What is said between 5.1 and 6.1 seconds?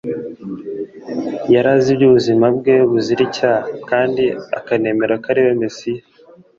ko ariwe Mesiya;